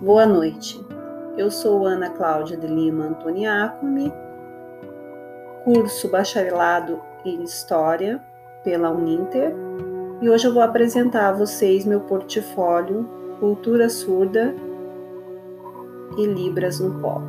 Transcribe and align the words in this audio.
Boa 0.00 0.24
noite. 0.24 0.82
Eu 1.36 1.50
sou 1.50 1.84
Ana 1.84 2.08
Cláudia 2.08 2.56
de 2.56 2.66
Lima 2.66 3.04
Antoniacomi, 3.04 4.10
curso 5.62 6.08
bacharelado 6.08 7.02
em 7.22 7.42
História 7.42 8.18
pela 8.64 8.88
Uninter, 8.90 9.54
e 10.22 10.30
hoje 10.30 10.46
eu 10.46 10.54
vou 10.54 10.62
apresentar 10.62 11.28
a 11.28 11.32
vocês 11.32 11.84
meu 11.84 12.00
portfólio 12.00 13.06
Cultura 13.38 13.90
Surda 13.90 14.54
e 16.16 16.24
Libras 16.24 16.80
no 16.80 16.98
Pó. 16.98 17.20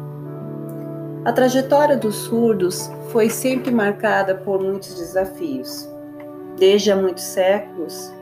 A 1.25 1.33
trajetória 1.33 1.97
dos 1.97 2.15
surdos 2.15 2.89
foi 3.09 3.29
sempre 3.29 3.69
marcada 3.69 4.33
por 4.33 4.63
muitos 4.63 4.95
desafios. 4.95 5.89
Desde 6.57 6.89
há 6.89 6.95
muitos 6.95 7.23
séculos, 7.25 8.13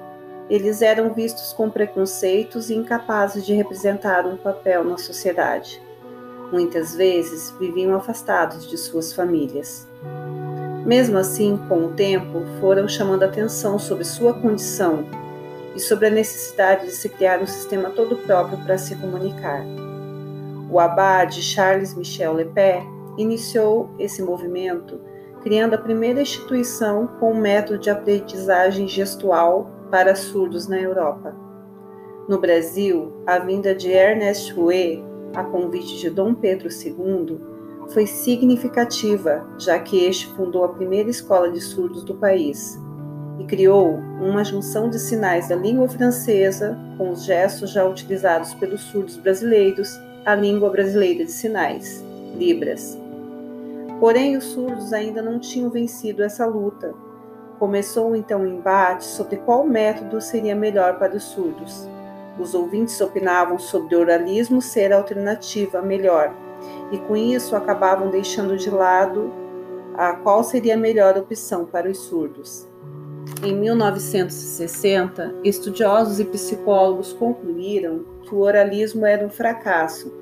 eles 0.50 0.82
eram 0.82 1.14
vistos 1.14 1.54
com 1.54 1.70
preconceitos 1.70 2.70
e 2.70 2.76
incapazes 2.76 3.46
de 3.46 3.54
representar 3.54 4.26
um 4.26 4.36
papel 4.36 4.84
na 4.84 4.98
sociedade. 4.98 5.82
Muitas 6.52 6.96
vezes 6.96 7.54
viviam 7.60 7.96
afastados 7.96 8.68
de 8.68 8.78
suas 8.78 9.14
famílias. 9.14 9.88
Mesmo 10.86 11.18
assim, 11.18 11.60
com 11.68 11.86
o 11.86 11.94
tempo, 11.94 12.44
foram 12.60 12.88
chamando 12.88 13.24
atenção 13.24 13.78
sobre 13.78 14.04
sua 14.04 14.34
condição 14.34 15.06
e 15.76 15.80
sobre 15.80 16.08
a 16.08 16.10
necessidade 16.10 16.88
de 16.88 16.92
se 16.92 17.10
criar 17.10 17.40
um 17.40 17.46
sistema 17.46 17.92
todo 17.92 18.18
próprio 18.18 18.58
para 18.66 18.78
se 18.78 18.96
comunicar. 18.96 19.64
O 20.72 20.80
abade 20.80 21.44
Charles 21.44 21.94
Michel 21.94 22.34
Lepé 22.34 22.84
iniciou 23.18 23.90
esse 24.00 24.24
movimento 24.24 25.00
criando 25.42 25.76
a 25.76 25.78
primeira 25.78 26.22
instituição 26.22 27.08
com 27.20 27.32
um 27.32 27.40
método 27.40 27.80
de 27.80 27.90
aprendizagem 27.90 28.88
gestual 28.88 29.79
para 29.90 30.16
surdos 30.16 30.68
na 30.68 30.80
Europa. 30.80 31.36
No 32.28 32.40
Brasil, 32.40 33.12
a 33.26 33.40
vinda 33.40 33.74
de 33.74 33.92
Ernest 33.92 34.54
Rouet, 34.54 35.04
a 35.34 35.44
convite 35.44 35.98
de 35.98 36.10
Dom 36.10 36.34
Pedro 36.34 36.70
II, 36.70 37.40
foi 37.90 38.06
significativa, 38.06 39.48
já 39.58 39.80
que 39.80 40.06
este 40.06 40.28
fundou 40.28 40.64
a 40.64 40.70
primeira 40.70 41.10
escola 41.10 41.52
de 41.52 41.60
surdos 41.60 42.04
do 42.04 42.14
país 42.14 42.80
e 43.40 43.46
criou 43.46 43.96
uma 44.22 44.44
junção 44.44 44.90
de 44.90 45.00
sinais 45.00 45.48
da 45.48 45.56
língua 45.56 45.88
francesa 45.88 46.78
com 46.98 47.10
os 47.10 47.24
gestos 47.24 47.72
já 47.72 47.86
utilizados 47.86 48.54
pelos 48.54 48.82
surdos 48.82 49.18
brasileiros, 49.18 50.00
a 50.26 50.36
língua 50.36 50.70
brasileira 50.70 51.26
de 51.26 51.32
sinais, 51.32 52.04
Libras. 52.38 52.96
Porém, 54.00 54.38
os 54.38 54.44
surdos 54.44 54.94
ainda 54.94 55.22
não 55.22 55.40
tinham 55.40 55.70
vencido 55.70 56.22
essa 56.22 56.46
luta 56.46 56.94
Começou 57.60 58.16
então 58.16 58.40
o 58.40 58.44
um 58.44 58.48
embate 58.48 59.04
sobre 59.04 59.36
qual 59.36 59.66
método 59.66 60.22
seria 60.22 60.56
melhor 60.56 60.98
para 60.98 61.18
os 61.18 61.24
surdos. 61.24 61.90
Os 62.40 62.54
ouvintes 62.54 63.02
opinavam 63.02 63.60
sobre 63.60 63.98
o 63.98 64.00
oralismo 64.00 64.62
ser 64.62 64.94
a 64.94 64.96
alternativa 64.96 65.82
melhor, 65.82 66.34
e 66.90 66.98
com 67.00 67.18
isso 67.18 67.58
acabavam 67.58 68.10
deixando 68.10 68.56
de 68.56 68.70
lado 68.70 69.30
a 69.94 70.14
qual 70.14 70.42
seria 70.42 70.76
a 70.76 70.78
melhor 70.78 71.18
opção 71.18 71.66
para 71.66 71.90
os 71.90 71.98
surdos. 71.98 72.66
Em 73.44 73.54
1960, 73.54 75.36
estudiosos 75.44 76.18
e 76.22 76.24
psicólogos 76.24 77.12
concluíram 77.12 78.06
que 78.22 78.34
o 78.34 78.40
oralismo 78.40 79.06
era 79.06 79.26
um 79.26 79.30
fracasso 79.30 80.14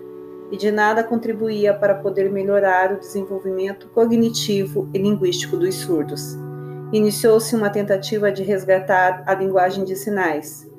e 0.52 0.58
de 0.58 0.72
nada 0.72 1.04
contribuía 1.04 1.72
para 1.72 1.94
poder 1.94 2.32
melhorar 2.32 2.94
o 2.94 3.00
desenvolvimento 3.00 3.90
cognitivo 3.90 4.90
e 4.92 4.98
linguístico 4.98 5.56
dos 5.56 5.76
surdos 5.76 6.47
iniciou-se 6.92 7.56
uma 7.56 7.70
tentativa 7.70 8.32
de 8.32 8.44
resgatar 8.44 9.24
a 9.26 9.34
linguagem 9.34 9.84
de 9.84 9.96
sinais. 9.96 10.70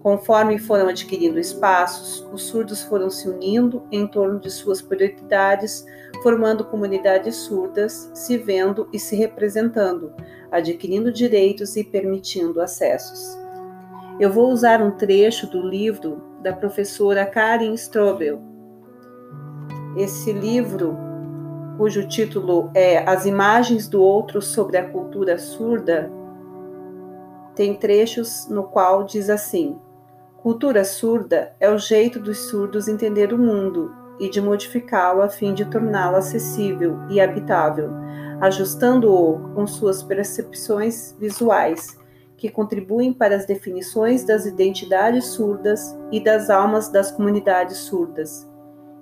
Conforme 0.00 0.56
foram 0.58 0.88
adquirindo 0.88 1.40
espaços, 1.40 2.24
os 2.32 2.42
surdos 2.42 2.82
foram 2.84 3.10
se 3.10 3.28
unindo 3.28 3.82
em 3.90 4.06
torno 4.06 4.38
de 4.38 4.50
suas 4.50 4.80
prioridades, 4.80 5.84
formando 6.22 6.64
comunidades 6.64 7.34
surdas, 7.34 8.08
se 8.14 8.38
vendo 8.38 8.88
e 8.92 9.00
se 9.00 9.16
representando, 9.16 10.12
adquirindo 10.52 11.12
direitos 11.12 11.76
e 11.76 11.82
permitindo 11.82 12.60
acessos. 12.60 13.36
Eu 14.20 14.30
vou 14.30 14.50
usar 14.52 14.80
um 14.80 14.92
trecho 14.92 15.48
do 15.48 15.60
livro 15.60 16.22
da 16.40 16.52
professora 16.52 17.26
Karen 17.26 17.74
Strobel. 17.74 18.40
Esse 19.96 20.32
livro 20.32 21.05
cujo 21.76 22.06
título 22.08 22.70
é 22.74 22.98
As 23.08 23.26
Imagens 23.26 23.88
do 23.88 24.02
Outro 24.02 24.40
sobre 24.40 24.76
a 24.76 24.88
Cultura 24.88 25.38
Surda, 25.38 26.10
tem 27.54 27.74
trechos 27.74 28.46
no 28.48 28.64
qual 28.64 29.04
diz 29.04 29.30
assim: 29.30 29.78
Cultura 30.36 30.84
surda 30.84 31.54
é 31.58 31.70
o 31.70 31.78
jeito 31.78 32.20
dos 32.20 32.38
surdos 32.50 32.86
entender 32.86 33.32
o 33.32 33.38
mundo 33.38 33.92
e 34.20 34.28
de 34.30 34.40
modificá-lo 34.40 35.22
a 35.22 35.28
fim 35.28 35.54
de 35.54 35.64
torná-lo 35.64 36.16
acessível 36.16 36.98
e 37.10 37.20
habitável, 37.20 37.90
ajustando-o 38.40 39.54
com 39.54 39.66
suas 39.66 40.02
percepções 40.02 41.16
visuais, 41.18 41.98
que 42.36 42.50
contribuem 42.50 43.12
para 43.12 43.34
as 43.34 43.46
definições 43.46 44.24
das 44.24 44.44
identidades 44.44 45.24
surdas 45.28 45.96
e 46.12 46.20
das 46.20 46.50
almas 46.50 46.90
das 46.90 47.10
comunidades 47.10 47.78
surdas. 47.78 48.48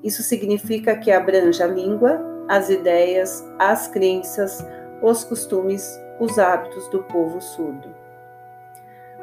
Isso 0.03 0.23
significa 0.23 0.97
que 0.97 1.11
abrange 1.11 1.63
a 1.63 1.67
língua, 1.67 2.34
as 2.49 2.69
ideias, 2.69 3.45
as 3.59 3.89
crenças, 3.89 4.65
os 5.03 5.25
costumes, 5.25 6.01
os 6.21 6.39
hábitos 6.39 6.89
do 6.89 7.03
povo 7.05 7.41
surdo. 7.41 7.95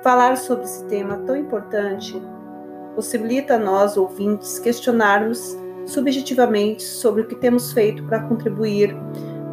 Falar 0.01 0.37
sobre 0.37 0.65
esse 0.65 0.85
tema 0.85 1.17
tão 1.25 1.35
importante 1.35 2.21
possibilita 2.95 3.55
a 3.55 3.59
nós, 3.59 3.97
ouvintes, 3.97 4.59
questionarmos 4.59 5.57
subjetivamente 5.85 6.83
sobre 6.83 7.21
o 7.21 7.27
que 7.27 7.35
temos 7.35 7.71
feito 7.71 8.03
para 8.03 8.21
contribuir 8.21 8.95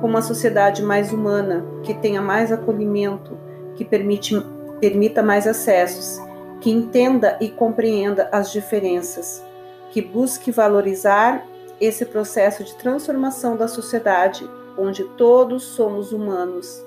com 0.01 0.09
uma 0.09 0.23
sociedade 0.23 0.83
mais 0.83 1.12
humana, 1.12 1.65
que 1.83 1.95
tenha 1.95 2.21
mais 2.21 2.53
acolhimento, 2.53 3.39
que 3.75 3.84
permite, 3.84 4.34
permita 4.81 5.23
mais 5.23 5.47
acessos, 5.47 6.19
que 6.61 6.71
entenda 6.71 7.37
e 7.41 7.49
compreenda 7.49 8.28
as 8.33 8.51
diferenças, 8.51 9.45
que 9.91 10.03
busque 10.03 10.51
valorizar 10.51 11.45
esse 11.81 12.05
processo 12.05 12.65
de 12.65 12.75
transformação 12.77 13.56
da 13.56 13.69
sociedade 13.69 14.49
onde 14.77 15.05
todos 15.16 15.62
somos 15.62 16.12
humanos 16.12 16.83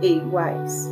e 0.00 0.16
iguais. 0.16 0.88